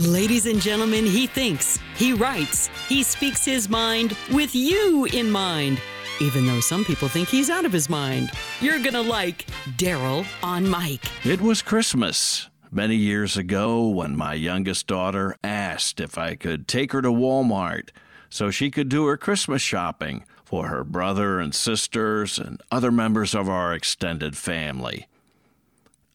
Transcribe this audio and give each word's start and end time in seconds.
Ladies 0.00 0.46
and 0.46 0.62
gentlemen, 0.62 1.04
he 1.04 1.26
thinks, 1.26 1.78
he 1.94 2.14
writes, 2.14 2.70
he 2.88 3.02
speaks 3.02 3.44
his 3.44 3.68
mind 3.68 4.16
with 4.32 4.54
you 4.54 5.04
in 5.12 5.30
mind. 5.30 5.78
Even 6.22 6.46
though 6.46 6.60
some 6.60 6.86
people 6.86 7.06
think 7.06 7.28
he's 7.28 7.50
out 7.50 7.66
of 7.66 7.72
his 7.72 7.90
mind. 7.90 8.30
You're 8.62 8.78
gonna 8.78 9.02
like 9.02 9.44
Darrell 9.76 10.24
on 10.42 10.70
Mic. 10.70 11.02
It 11.22 11.42
was 11.42 11.60
Christmas 11.60 12.48
many 12.72 12.96
years 12.96 13.36
ago 13.36 13.88
when 13.88 14.16
my 14.16 14.32
youngest 14.32 14.86
daughter 14.86 15.36
asked 15.44 16.00
if 16.00 16.16
I 16.16 16.34
could 16.34 16.66
take 16.66 16.92
her 16.92 17.02
to 17.02 17.10
Walmart 17.10 17.90
so 18.30 18.50
she 18.50 18.70
could 18.70 18.88
do 18.88 19.04
her 19.04 19.18
Christmas 19.18 19.60
shopping 19.60 20.24
for 20.46 20.68
her 20.68 20.82
brother 20.82 21.38
and 21.38 21.54
sisters 21.54 22.38
and 22.38 22.62
other 22.70 22.90
members 22.90 23.34
of 23.34 23.50
our 23.50 23.74
extended 23.74 24.34
family. 24.34 25.08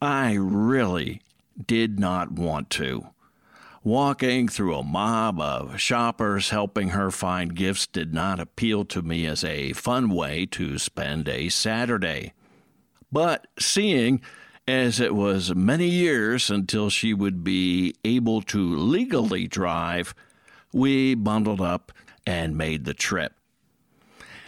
I 0.00 0.34
really 0.34 1.20
did 1.66 1.98
not 1.98 2.30
want 2.30 2.70
to. 2.70 3.08
Walking 3.84 4.46
through 4.46 4.76
a 4.76 4.84
mob 4.84 5.40
of 5.40 5.80
shoppers 5.80 6.50
helping 6.50 6.90
her 6.90 7.10
find 7.10 7.52
gifts 7.52 7.84
did 7.84 8.14
not 8.14 8.38
appeal 8.38 8.84
to 8.84 9.02
me 9.02 9.26
as 9.26 9.42
a 9.42 9.72
fun 9.72 10.10
way 10.10 10.46
to 10.52 10.78
spend 10.78 11.28
a 11.28 11.48
Saturday. 11.48 12.32
But 13.10 13.48
seeing 13.58 14.20
as 14.68 15.00
it 15.00 15.16
was 15.16 15.56
many 15.56 15.88
years 15.88 16.48
until 16.48 16.90
she 16.90 17.12
would 17.12 17.42
be 17.42 17.96
able 18.04 18.40
to 18.42 18.76
legally 18.76 19.48
drive, 19.48 20.14
we 20.72 21.16
bundled 21.16 21.60
up 21.60 21.90
and 22.24 22.56
made 22.56 22.84
the 22.84 22.94
trip. 22.94 23.32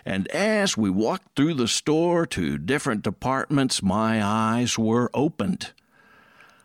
And 0.05 0.29
as 0.29 0.77
we 0.77 0.91
walked 0.91 1.35
through 1.35 1.55
the 1.55 1.67
store 1.67 2.25
to 2.27 2.57
different 2.57 3.03
departments, 3.03 3.83
my 3.83 4.23
eyes 4.25 4.79
were 4.79 5.11
opened 5.13 5.73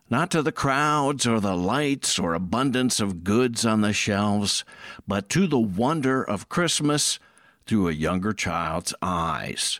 not 0.09 0.31
to 0.31 0.41
the 0.41 0.51
crowds 0.51 1.27
or 1.27 1.39
the 1.39 1.55
lights 1.55 2.17
or 2.17 2.33
abundance 2.33 2.99
of 2.99 3.23
goods 3.23 3.65
on 3.65 3.81
the 3.81 3.93
shelves, 3.93 4.65
but 5.07 5.29
to 5.29 5.47
the 5.47 5.59
wonder 5.59 6.23
of 6.23 6.49
Christmas 6.49 7.19
through 7.65 7.87
a 7.87 7.93
younger 7.93 8.33
child's 8.33 8.93
eyes. 9.01 9.79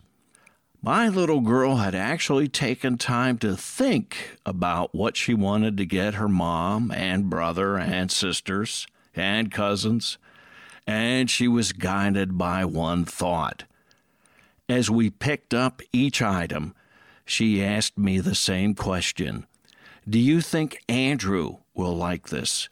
My 0.81 1.09
little 1.09 1.41
girl 1.41 1.77
had 1.77 1.95
actually 1.95 2.47
taken 2.47 2.97
time 2.97 3.37
to 3.39 3.57
think 3.57 4.37
about 4.45 4.95
what 4.95 5.17
she 5.17 5.33
wanted 5.33 5.75
to 5.77 5.85
get 5.85 6.13
her 6.13 6.29
mom 6.29 6.91
and 6.91 7.29
brother 7.29 7.77
and 7.77 8.09
sisters 8.09 8.87
and 9.13 9.51
cousins, 9.51 10.17
and 10.87 11.29
she 11.29 11.47
was 11.47 11.73
guided 11.73 12.37
by 12.37 12.63
one 12.63 13.03
thought. 13.03 13.65
As 14.69 14.89
we 14.89 15.09
picked 15.09 15.53
up 15.53 15.81
each 15.91 16.21
item, 16.21 16.75
she 17.25 17.61
asked 17.61 17.97
me 17.97 18.19
the 18.19 18.35
same 18.35 18.73
question 18.73 19.47
do 20.09 20.17
you 20.17 20.41
think 20.41 20.81
Andrew 20.89 21.57
will 21.75 21.95
like 21.95 22.29
this? 22.29 22.67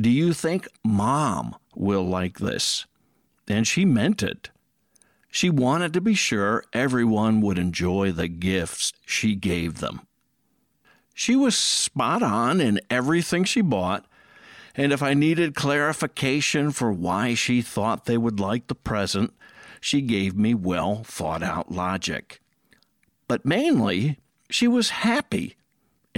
Do 0.00 0.10
you 0.10 0.32
think 0.32 0.68
mom 0.84 1.56
will 1.74 2.04
like 2.04 2.38
this? 2.38 2.86
And 3.48 3.66
she 3.66 3.84
meant 3.84 4.22
it. 4.22 4.50
She 5.28 5.50
wanted 5.50 5.92
to 5.94 6.00
be 6.00 6.14
sure 6.14 6.62
everyone 6.72 7.40
would 7.40 7.58
enjoy 7.58 8.12
the 8.12 8.28
gifts 8.28 8.92
she 9.04 9.34
gave 9.34 9.80
them. 9.80 10.02
She 11.14 11.34
was 11.34 11.58
spot 11.58 12.22
on 12.22 12.60
in 12.60 12.80
everything 12.88 13.42
she 13.42 13.60
bought, 13.60 14.06
and 14.76 14.92
if 14.92 15.02
I 15.02 15.14
needed 15.14 15.56
clarification 15.56 16.70
for 16.70 16.92
why 16.92 17.34
she 17.34 17.60
thought 17.60 18.04
they 18.04 18.18
would 18.18 18.38
like 18.38 18.68
the 18.68 18.76
present, 18.76 19.34
she 19.80 20.00
gave 20.00 20.36
me 20.36 20.54
well 20.54 21.02
thought 21.02 21.42
out 21.42 21.72
logic. 21.72 22.40
But 23.26 23.44
mainly, 23.44 24.18
she 24.48 24.68
was 24.68 24.90
happy 24.90 25.56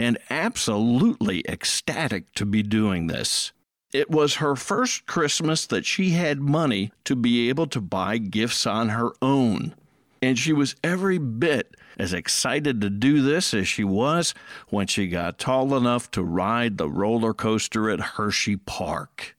and 0.01 0.17
absolutely 0.31 1.45
ecstatic 1.47 2.33
to 2.33 2.47
be 2.47 2.63
doing 2.63 3.07
this. 3.07 3.53
It 3.93 4.11
was 4.11 4.37
her 4.37 4.57
first 4.57 5.05
Christmas 5.05 5.67
that 5.67 5.85
she 5.85 6.11
had 6.11 6.41
money 6.41 6.91
to 7.05 7.15
be 7.15 7.51
able 7.51 7.67
to 7.67 7.83
buy 7.83 8.17
gifts 8.17 8.67
on 8.67 8.89
her 8.89 9.11
own. 9.21 9.75
And 10.23 10.39
she 10.39 10.55
was 10.55 10.75
every 10.83 11.19
bit 11.19 11.77
as 11.99 12.15
excited 12.15 12.81
to 12.81 12.89
do 12.89 13.21
this 13.21 13.53
as 13.53 13.69
she 13.69 13.85
was 13.85 14.33
when 14.69 14.87
she 14.87 15.07
got 15.07 15.39
tall 15.39 15.77
enough 15.77 16.11
to 16.13 16.23
ride 16.23 16.79
the 16.79 16.89
roller 16.89 17.35
coaster 17.35 17.91
at 17.91 18.01
Hershey 18.01 18.57
Park. 18.57 19.37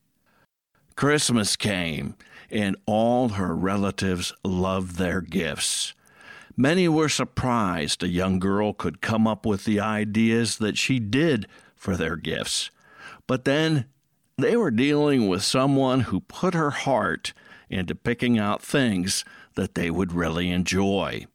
Christmas 0.96 1.56
came, 1.56 2.14
and 2.52 2.76
all 2.86 3.30
her 3.30 3.56
relatives 3.56 4.32
loved 4.44 4.98
their 4.98 5.22
gifts. 5.22 5.96
Many 6.58 6.88
were 6.88 7.10
surprised 7.10 8.04
a 8.04 8.08
young 8.08 8.40
girl 8.40 8.74
could 8.74 9.02
come 9.02 9.26
up 9.28 9.46
with 9.46 9.66
the 9.66 9.80
ideas 9.80 10.58
that 10.58 10.78
she 10.78 11.00
did 11.00 11.48
for 11.76 11.96
their 11.96 12.16
gifts. 12.16 12.70
But 13.28 13.46
then 13.46 13.86
they 14.38 14.56
were 14.56 14.72
dealing 14.72 15.28
with 15.28 15.44
someone 15.44 16.02
who 16.02 16.22
put 16.22 16.54
her 16.54 16.72
heart 16.72 17.34
into 17.70 17.96
picking 17.96 18.38
out 18.38 18.62
things 18.62 19.24
that 19.56 19.76
they 19.76 19.90
would 19.90 20.12
really 20.12 20.50
enjoy. 20.50 21.26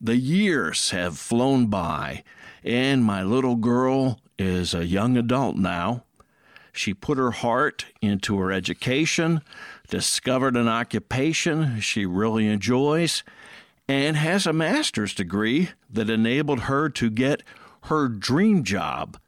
The 0.00 0.16
years 0.16 0.90
have 0.90 1.18
flown 1.18 1.66
by, 1.66 2.24
and 2.64 3.04
my 3.04 3.22
little 3.22 3.56
girl 3.56 4.20
is 4.38 4.74
a 4.74 4.86
young 4.86 5.16
adult 5.16 5.56
now. 5.56 6.04
She 6.72 6.94
put 6.94 7.18
her 7.18 7.32
heart 7.32 7.86
into 8.00 8.38
her 8.38 8.52
education, 8.52 9.42
discovered 9.88 10.56
an 10.56 10.68
occupation 10.68 11.80
she 11.80 12.06
really 12.06 12.46
enjoys, 12.46 13.22
and 13.90 14.16
has 14.16 14.46
a 14.46 14.52
master's 14.52 15.12
degree 15.12 15.70
that 15.92 16.08
enabled 16.08 16.60
her 16.60 16.88
to 16.88 17.10
get 17.10 17.42
her 17.86 18.06
dream 18.06 18.62
job, 18.62 19.18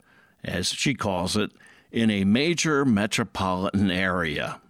as 0.45 0.69
she 0.69 0.95
calls 0.95 1.37
it, 1.37 1.51
in 1.91 2.09
a 2.13 2.23
major 2.23 2.85
metropolitan 2.85 3.91
area. 3.91 4.61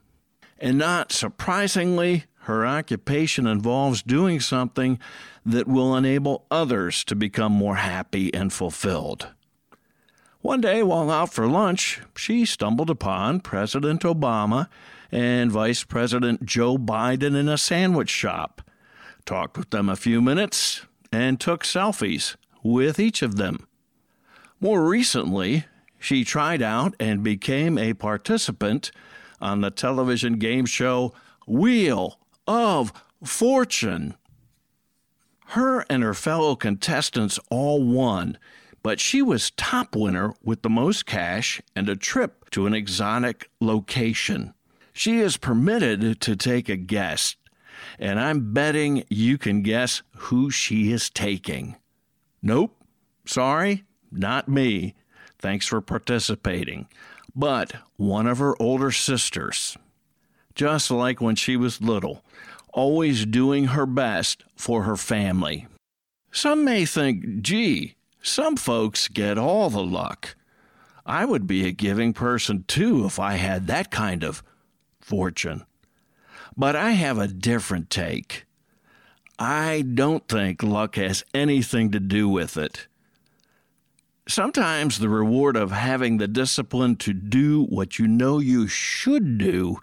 And 0.58 0.78
not 0.78 1.12
surprisingly, 1.12 2.24
her 2.44 2.64
occupation 2.64 3.46
involves 3.46 4.02
doing 4.02 4.40
something 4.40 4.98
that 5.44 5.68
will 5.68 5.94
enable 5.94 6.46
others 6.50 7.04
to 7.04 7.14
become 7.14 7.52
more 7.52 7.76
happy 7.76 8.32
and 8.32 8.50
fulfilled. 8.50 9.28
One 10.40 10.62
day, 10.62 10.82
while 10.82 11.10
out 11.10 11.34
for 11.34 11.46
lunch, 11.46 12.00
she 12.16 12.46
stumbled 12.46 12.88
upon 12.88 13.40
President 13.40 14.00
Obama 14.04 14.68
and 15.10 15.52
Vice 15.52 15.84
President 15.84 16.46
Joe 16.46 16.78
Biden 16.78 17.36
in 17.36 17.46
a 17.46 17.58
sandwich 17.58 18.08
shop 18.08 18.62
talked 19.24 19.56
with 19.56 19.70
them 19.70 19.88
a 19.88 19.96
few 19.96 20.20
minutes, 20.20 20.86
and 21.12 21.40
took 21.40 21.64
selfies 21.64 22.36
with 22.62 22.98
each 22.98 23.22
of 23.22 23.36
them. 23.36 23.66
More 24.60 24.86
recently, 24.86 25.66
she 25.98 26.24
tried 26.24 26.62
out 26.62 26.94
and 26.98 27.22
became 27.22 27.78
a 27.78 27.94
participant 27.94 28.90
on 29.40 29.60
the 29.60 29.70
television 29.70 30.34
game 30.34 30.66
show 30.66 31.12
Wheel 31.46 32.18
of 32.46 32.92
Fortune. 33.24 34.14
Her 35.48 35.80
and 35.90 36.02
her 36.02 36.14
fellow 36.14 36.56
contestants 36.56 37.38
all 37.50 37.82
won, 37.82 38.38
but 38.82 39.00
she 39.00 39.20
was 39.20 39.50
top 39.52 39.94
winner 39.94 40.32
with 40.42 40.62
the 40.62 40.70
most 40.70 41.06
cash 41.06 41.60
and 41.76 41.88
a 41.88 41.96
trip 41.96 42.50
to 42.50 42.66
an 42.66 42.74
exotic 42.74 43.50
location. 43.60 44.54
She 44.92 45.20
is 45.20 45.36
permitted 45.36 46.20
to 46.20 46.36
take 46.36 46.68
a 46.68 46.76
guest 46.76 47.36
and 47.98 48.20
I'm 48.20 48.52
betting 48.52 49.04
you 49.08 49.38
can 49.38 49.62
guess 49.62 50.02
who 50.16 50.50
she 50.50 50.92
is 50.92 51.10
taking. 51.10 51.76
Nope, 52.42 52.76
sorry, 53.26 53.84
not 54.10 54.48
me. 54.48 54.94
Thanks 55.38 55.66
for 55.66 55.80
participating. 55.80 56.88
But 57.34 57.74
one 57.96 58.26
of 58.26 58.38
her 58.38 58.60
older 58.60 58.90
sisters. 58.90 59.76
Just 60.54 60.90
like 60.90 61.20
when 61.20 61.34
she 61.34 61.56
was 61.56 61.80
little, 61.80 62.22
always 62.72 63.24
doing 63.24 63.68
her 63.68 63.86
best 63.86 64.44
for 64.54 64.82
her 64.82 64.96
family. 64.96 65.66
Some 66.30 66.64
may 66.64 66.84
think, 66.84 67.42
gee, 67.42 67.96
some 68.22 68.56
folks 68.56 69.08
get 69.08 69.38
all 69.38 69.70
the 69.70 69.82
luck. 69.82 70.36
I 71.04 71.24
would 71.24 71.46
be 71.46 71.66
a 71.66 71.72
giving 71.72 72.12
person 72.12 72.64
too 72.68 73.04
if 73.06 73.18
I 73.18 73.34
had 73.34 73.66
that 73.66 73.90
kind 73.90 74.22
of 74.22 74.42
fortune. 75.00 75.64
But 76.56 76.76
I 76.76 76.92
have 76.92 77.18
a 77.18 77.28
different 77.28 77.90
take. 77.90 78.44
I 79.38 79.82
don't 79.82 80.28
think 80.28 80.62
luck 80.62 80.96
has 80.96 81.24
anything 81.34 81.90
to 81.92 82.00
do 82.00 82.28
with 82.28 82.56
it. 82.56 82.86
Sometimes 84.28 84.98
the 84.98 85.08
reward 85.08 85.56
of 85.56 85.72
having 85.72 86.18
the 86.18 86.28
discipline 86.28 86.96
to 86.96 87.12
do 87.12 87.64
what 87.64 87.98
you 87.98 88.06
know 88.06 88.38
you 88.38 88.68
should 88.68 89.36
do 89.36 89.78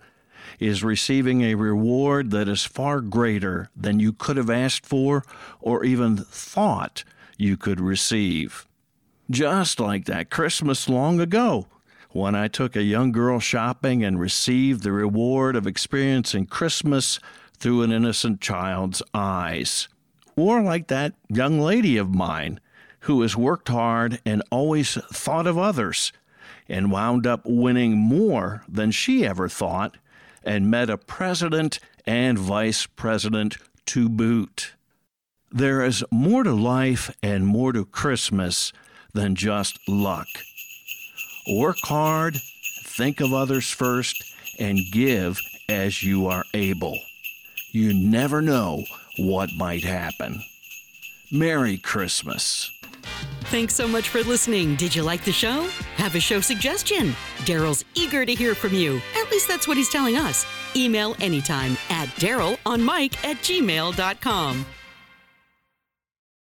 is 0.60 0.84
receiving 0.84 1.42
a 1.42 1.56
reward 1.56 2.32
that 2.32 2.48
is 2.48 2.64
far 2.64 3.02
greater 3.02 3.70
than 3.76 4.00
you 4.00 4.14
could 4.14 4.38
have 4.38 4.50
asked 4.50 4.86
for 4.86 5.24
or 5.60 5.84
even 5.84 6.18
thought 6.18 7.04
you 7.38 7.58
could 7.58 7.80
receive. 7.80 8.66
Just 9.30 9.80
like 9.80 10.06
that 10.06 10.30
Christmas 10.30 10.88
long 10.90 11.20
ago 11.20 11.68
when 12.12 12.36
I 12.36 12.48
took 12.48 12.76
a 12.76 12.84
young 12.84 13.12
girl 13.12 13.40
shopping 13.40 14.04
and 14.04 14.20
received 14.20 14.84
the 14.84 14.92
reward 14.92 15.56
of 15.56 15.68
experiencing 15.68 16.48
Christmas 16.48 17.20
through 17.58 17.84
an 17.84 17.92
innocent 17.92 18.42
child's 18.42 19.02
eyes. 19.14 19.88
Or 20.36 20.62
like 20.62 20.88
that 20.88 21.14
young 21.28 21.60
lady 21.60 21.98
of 21.98 22.14
mine 22.14 22.60
who 23.02 23.22
has 23.22 23.36
worked 23.36 23.68
hard 23.68 24.20
and 24.26 24.42
always 24.50 24.96
thought 25.12 25.48
of 25.48 25.58
others 25.58 26.12
and 26.68 26.92
wound 26.92 27.28
up 27.28 27.42
winning 27.46 27.98
more 27.98 28.64
than 28.68 28.92
she 28.92 29.26
ever 29.26 29.50
thought 29.50 29.98
and 30.44 30.72
met 30.72 30.90
a 30.90 30.98
president 30.98 31.80
and 32.06 32.40
vice 32.40 32.86
president 32.86 33.58
to 33.86 34.10
boot. 34.10 34.74
There 35.52 35.84
is 35.84 36.04
more 36.12 36.44
to 36.44 36.54
life 36.54 37.16
and 37.22 37.46
more 37.46 37.74
to 37.74 37.86
Christmas 37.86 38.72
than 39.14 39.36
just 39.36 39.80
luck. 39.88 40.28
Work 41.50 41.80
hard, 41.84 42.40
think 42.84 43.22
of 43.22 43.34
others 43.34 43.72
first, 43.72 44.24
and 44.60 44.80
give 44.92 45.40
as 45.68 46.04
you 46.04 46.28
are 46.28 46.46
able. 46.54 47.00
You 47.72 47.94
never 47.94 48.42
know 48.42 48.84
what 49.18 49.50
might 49.58 49.84
happen. 49.84 50.44
Merry 51.32 51.78
Christmas. 51.78 52.72
Thanks 53.46 53.74
so 53.74 53.88
much 53.88 54.10
for 54.10 54.22
listening. 54.24 54.76
Did 54.76 54.96
you 54.96 55.02
like 55.02 55.24
the 55.24 55.32
show? 55.32 55.68
Have 55.96 56.14
a 56.14 56.20
show 56.20 56.40
suggestion? 56.40 57.16
Darrell's 57.46 57.84
eager 57.96 58.26
to 58.26 58.36
hear 58.36 58.54
from 58.54 58.76
you. 58.76 59.02
At 59.16 59.32
least 59.32 59.48
that's 59.48 59.68
what 59.68 59.78
he's 59.78 59.90
telling 59.90 60.18
us. 60.18 60.46
Email 60.76 61.16
anytime 61.20 61.78
at 61.90 62.16
Darrell 62.18 62.58
on 62.66 62.86
Mic 62.86 63.24
at 63.26 63.38
gmail.com. 63.38 64.66